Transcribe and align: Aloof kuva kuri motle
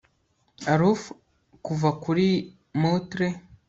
Aloof 0.71 1.01
kuva 1.65 1.89
kuri 2.03 2.27
motle 2.81 3.27